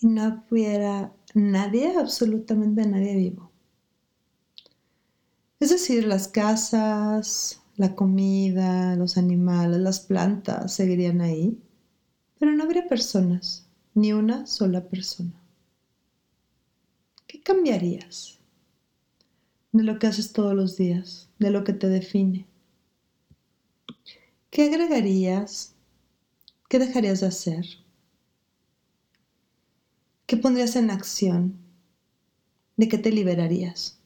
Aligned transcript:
y 0.00 0.06
no 0.06 0.44
hubiera 0.50 1.12
nadie, 1.34 1.96
absolutamente 1.96 2.86
nadie 2.86 3.16
vivo? 3.16 3.50
Es 5.58 5.70
decir, 5.70 6.04
las 6.04 6.28
casas, 6.28 7.62
la 7.76 7.94
comida, 7.94 8.94
los 8.96 9.16
animales, 9.16 9.80
las 9.80 10.00
plantas 10.00 10.72
seguirían 10.72 11.20
ahí, 11.20 11.58
pero 12.38 12.52
no 12.52 12.64
habría 12.64 12.88
personas, 12.88 13.66
ni 13.94 14.12
una 14.12 14.46
sola 14.46 14.88
persona. 14.88 15.32
¿Qué 17.26 17.40
cambiarías 17.42 18.38
de 19.72 19.82
lo 19.82 19.98
que 19.98 20.06
haces 20.06 20.32
todos 20.32 20.54
los 20.54 20.76
días, 20.76 21.28
de 21.38 21.50
lo 21.50 21.64
que 21.64 21.72
te 21.72 21.88
define? 21.88 22.46
¿Qué 24.50 24.64
agregarías? 24.64 25.74
¿Qué 26.68 26.78
dejarías 26.78 27.20
de 27.20 27.26
hacer? 27.26 27.66
¿Qué 30.26 30.36
pondrías 30.36 30.74
en 30.74 30.90
acción? 30.90 31.56
¿De 32.76 32.88
qué 32.88 32.98
te 32.98 33.12
liberarías? 33.12 34.00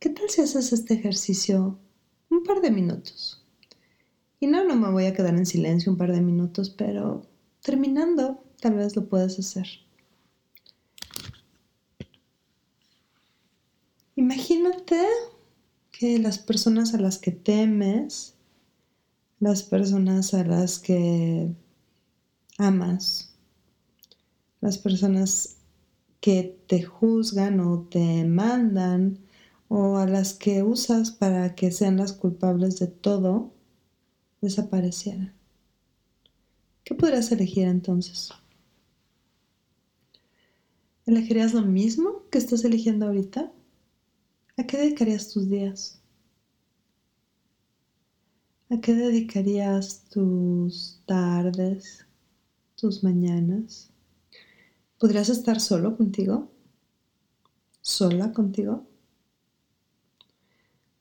¿Qué 0.00 0.08
tal 0.08 0.30
si 0.30 0.40
haces 0.40 0.72
este 0.72 0.94
ejercicio 0.94 1.78
un 2.30 2.42
par 2.42 2.62
de 2.62 2.70
minutos? 2.70 3.44
Y 4.40 4.46
no, 4.46 4.64
no 4.64 4.76
me 4.76 4.90
voy 4.90 5.04
a 5.04 5.12
quedar 5.12 5.34
en 5.34 5.44
silencio 5.44 5.92
un 5.92 5.98
par 5.98 6.10
de 6.10 6.22
minutos, 6.22 6.70
pero 6.70 7.26
terminando, 7.60 8.42
tal 8.60 8.76
vez 8.76 8.96
lo 8.96 9.04
puedas 9.10 9.38
hacer. 9.38 9.66
Imagínate 14.16 15.06
que 15.90 16.18
las 16.18 16.38
personas 16.38 16.94
a 16.94 16.98
las 16.98 17.18
que 17.18 17.30
temes, 17.30 18.31
las 19.42 19.64
personas 19.64 20.34
a 20.34 20.44
las 20.44 20.78
que 20.78 21.52
amas, 22.58 23.34
las 24.60 24.78
personas 24.78 25.56
que 26.20 26.60
te 26.68 26.84
juzgan 26.84 27.58
o 27.58 27.88
te 27.90 28.24
mandan 28.24 29.18
o 29.66 29.96
a 29.96 30.06
las 30.06 30.34
que 30.34 30.62
usas 30.62 31.10
para 31.10 31.56
que 31.56 31.72
sean 31.72 31.96
las 31.96 32.12
culpables 32.12 32.78
de 32.78 32.86
todo, 32.86 33.52
desaparecieran. 34.40 35.34
¿Qué 36.84 36.94
podrías 36.94 37.32
elegir 37.32 37.66
entonces? 37.66 38.30
¿Elegirías 41.04 41.52
lo 41.52 41.62
mismo 41.62 42.22
que 42.30 42.38
estás 42.38 42.64
eligiendo 42.64 43.06
ahorita? 43.06 43.50
¿A 44.56 44.66
qué 44.68 44.76
dedicarías 44.76 45.32
tus 45.32 45.50
días? 45.50 46.01
¿A 48.72 48.80
qué 48.80 48.94
dedicarías 48.94 50.08
tus 50.08 51.02
tardes, 51.04 52.06
tus 52.74 53.04
mañanas? 53.04 53.90
¿Podrías 54.98 55.28
estar 55.28 55.60
solo 55.60 55.94
contigo? 55.94 56.50
¿Sola 57.82 58.32
contigo? 58.32 58.86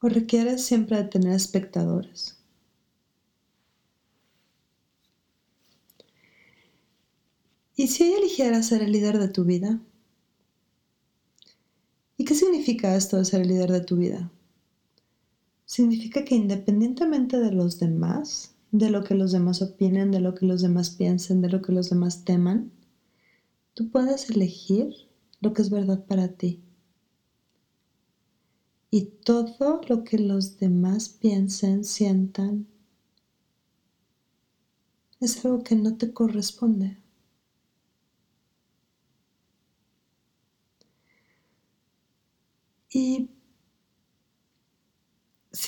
¿O 0.00 0.08
requieres 0.08 0.64
siempre 0.64 0.96
de 0.96 1.04
tener 1.10 1.34
espectadores? 1.34 2.38
¿Y 7.76 7.88
si 7.88 8.04
ella 8.04 8.16
eligiera 8.16 8.62
ser 8.62 8.80
el 8.80 8.92
líder 8.92 9.18
de 9.18 9.28
tu 9.28 9.44
vida? 9.44 9.78
¿Y 12.16 12.24
qué 12.24 12.34
significa 12.34 12.96
esto 12.96 13.18
de 13.18 13.26
ser 13.26 13.42
el 13.42 13.48
líder 13.48 13.72
de 13.72 13.82
tu 13.82 13.96
vida? 13.96 14.30
Significa 15.68 16.24
que 16.24 16.34
independientemente 16.34 17.38
de 17.38 17.52
los 17.52 17.78
demás, 17.78 18.54
de 18.72 18.88
lo 18.88 19.04
que 19.04 19.14
los 19.14 19.32
demás 19.32 19.60
opinen, 19.60 20.10
de 20.10 20.18
lo 20.18 20.34
que 20.34 20.46
los 20.46 20.62
demás 20.62 20.88
piensen, 20.88 21.42
de 21.42 21.50
lo 21.50 21.60
que 21.60 21.72
los 21.72 21.90
demás 21.90 22.24
teman, 22.24 22.72
tú 23.74 23.90
puedes 23.90 24.30
elegir 24.30 24.94
lo 25.42 25.52
que 25.52 25.60
es 25.60 25.68
verdad 25.68 26.06
para 26.06 26.28
ti. 26.28 26.62
Y 28.90 29.10
todo 29.26 29.82
lo 29.86 30.04
que 30.04 30.18
los 30.18 30.58
demás 30.58 31.10
piensen, 31.10 31.84
sientan, 31.84 32.66
es 35.20 35.44
algo 35.44 35.62
que 35.62 35.76
no 35.76 35.98
te 35.98 36.14
corresponde. 36.14 36.96
Y 42.90 43.28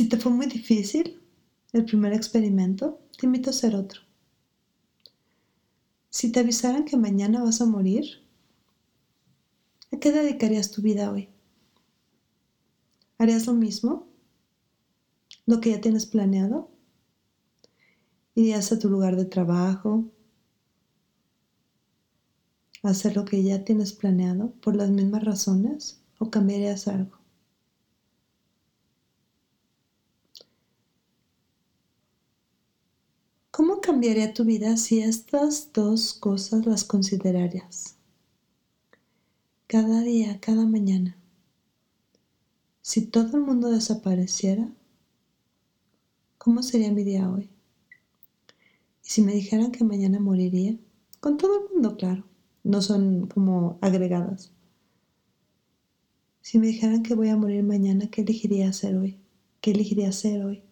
si 0.01 0.09
te 0.09 0.17
fue 0.17 0.33
muy 0.33 0.47
difícil 0.47 1.21
el 1.75 1.85
primer 1.85 2.15
experimento, 2.15 3.03
te 3.19 3.27
invito 3.27 3.51
a 3.51 3.53
hacer 3.53 3.77
otro. 3.77 4.01
Si 6.09 6.33
te 6.33 6.41
avisaran 6.41 6.87
que 6.87 6.97
mañana 6.97 7.43
vas 7.43 7.61
a 7.61 7.67
morir, 7.67 8.07
¿a 9.93 9.99
qué 9.99 10.11
dedicarías 10.11 10.71
tu 10.71 10.81
vida 10.81 11.13
hoy? 11.13 11.29
¿Harías 13.19 13.47
lo 13.47 13.53
mismo? 13.53 14.09
¿Lo 15.45 15.61
que 15.61 15.73
ya 15.73 15.83
tienes 15.83 16.07
planeado? 16.07 16.71
¿Irías 18.35 18.73
a 18.73 18.79
tu 18.79 18.89
lugar 18.89 19.17
de 19.17 19.27
trabajo? 19.27 20.07
¿A 22.83 22.89
hacer 22.89 23.17
lo 23.17 23.27
que 23.27 23.43
ya 23.43 23.65
tienes 23.65 23.93
planeado 23.93 24.53
por 24.63 24.77
las 24.77 24.89
mismas 24.89 25.25
razones? 25.25 26.01
o 26.19 26.31
cambiarías 26.31 26.89
algo? 26.89 27.21
¿Cómo 33.61 33.80
cambiaría 33.91 34.33
tu 34.33 34.45
vida 34.45 34.77
si 34.77 35.01
estas 35.01 35.73
dos 35.73 36.15
cosas 36.15 36.65
las 36.65 36.85
considerarías? 36.85 37.97
Cada 39.67 40.03
día, 40.03 40.39
cada 40.39 40.65
mañana. 40.65 41.17
Si 42.83 43.07
todo 43.07 43.37
el 43.37 43.43
mundo 43.43 43.69
desapareciera, 43.69 44.73
¿cómo 46.39 46.63
sería 46.63 46.93
mi 46.93 47.03
día 47.03 47.29
hoy? 47.29 47.51
Y 49.05 49.11
si 49.11 49.23
me 49.23 49.33
dijeran 49.33 49.73
que 49.73 49.83
mañana 49.83 50.21
moriría, 50.21 50.77
con 51.19 51.37
todo 51.37 51.59
el 51.59 51.75
mundo, 51.75 51.97
claro, 51.97 52.23
no 52.63 52.83
son 52.83 53.27
como 53.27 53.77
agregadas. 53.81 54.53
Si 56.43 56.61
me 56.61 56.69
dijeran 56.69 57.03
que 57.03 57.17
voy 57.17 57.31
a 57.31 57.37
morir 57.37 57.65
mañana, 57.65 58.09
¿qué 58.09 58.21
elegiría 58.21 58.69
hacer 58.69 58.95
hoy? 58.95 59.19
¿Qué 59.61 59.73
elegiría 59.73 60.11
hacer 60.11 60.45
hoy? 60.45 60.63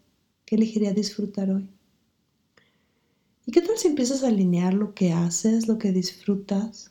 ¿Qué 0.45 0.55
elegiría 0.55 0.93
disfrutar 0.93 1.50
hoy? 1.50 1.69
¿Y 3.78 3.81
qué 3.81 3.84
tal 3.84 3.87
si 3.87 3.89
empiezas 3.91 4.25
a 4.25 4.28
alinear 4.28 4.75
lo 4.75 4.93
que 4.93 5.12
haces, 5.12 5.69
lo 5.69 5.79
que 5.79 5.93
disfrutas, 5.93 6.91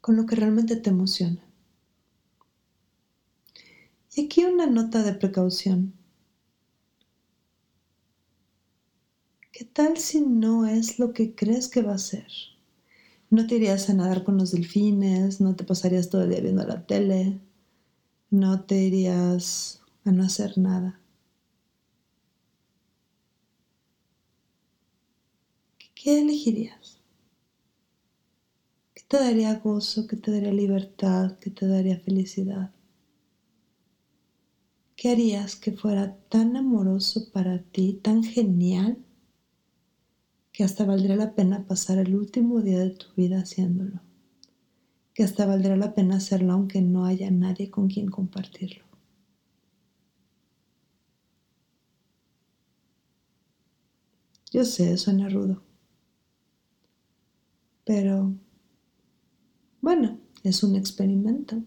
con 0.00 0.16
lo 0.16 0.26
que 0.26 0.34
realmente 0.34 0.74
te 0.74 0.90
emociona? 0.90 1.40
Y 4.16 4.24
aquí 4.24 4.44
una 4.44 4.66
nota 4.66 5.04
de 5.04 5.12
precaución. 5.12 5.92
¿Qué 9.52 9.64
tal 9.64 9.96
si 9.96 10.22
no 10.22 10.66
es 10.66 10.98
lo 10.98 11.12
que 11.12 11.36
crees 11.36 11.68
que 11.68 11.82
va 11.82 11.94
a 11.94 11.98
ser? 11.98 12.26
No 13.30 13.46
te 13.46 13.54
irías 13.54 13.88
a 13.88 13.94
nadar 13.94 14.24
con 14.24 14.38
los 14.38 14.50
delfines, 14.50 15.40
no 15.40 15.54
te 15.54 15.62
pasarías 15.62 16.10
todo 16.10 16.22
el 16.22 16.30
día 16.30 16.40
viendo 16.40 16.64
la 16.66 16.84
tele, 16.84 17.38
no 18.30 18.62
te 18.62 18.82
irías 18.82 19.82
a 20.04 20.10
no 20.10 20.24
hacer 20.24 20.58
nada. 20.58 20.97
¿Qué 26.00 26.20
elegirías? 26.20 27.00
¿Qué 28.94 29.02
te 29.08 29.16
daría 29.16 29.56
gozo? 29.56 30.06
¿Qué 30.06 30.16
te 30.16 30.30
daría 30.30 30.52
libertad? 30.52 31.36
¿Qué 31.40 31.50
te 31.50 31.66
daría 31.66 31.98
felicidad? 31.98 32.70
¿Qué 34.94 35.10
harías 35.10 35.56
que 35.56 35.72
fuera 35.72 36.16
tan 36.28 36.56
amoroso 36.56 37.32
para 37.32 37.64
ti, 37.64 37.94
tan 38.00 38.22
genial, 38.22 38.98
que 40.52 40.62
hasta 40.62 40.84
valdría 40.84 41.16
la 41.16 41.34
pena 41.34 41.66
pasar 41.66 41.98
el 41.98 42.14
último 42.14 42.60
día 42.60 42.78
de 42.78 42.90
tu 42.90 43.06
vida 43.16 43.40
haciéndolo, 43.40 44.00
que 45.14 45.24
hasta 45.24 45.46
valdría 45.46 45.74
la 45.74 45.94
pena 45.94 46.18
hacerlo 46.18 46.52
aunque 46.52 46.80
no 46.80 47.06
haya 47.06 47.28
nadie 47.32 47.70
con 47.72 47.88
quien 47.88 48.08
compartirlo. 48.08 48.84
Yo 54.52 54.64
sé, 54.64 54.96
suena 54.96 55.28
rudo. 55.28 55.67
Pero, 57.88 58.34
bueno, 59.80 60.18
es 60.42 60.62
un 60.62 60.76
experimento. 60.76 61.62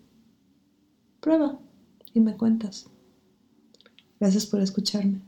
Prueba 1.20 1.60
y 2.14 2.20
me 2.20 2.38
cuentas. 2.38 2.86
Gracias 4.20 4.46
por 4.46 4.62
escucharme. 4.62 5.20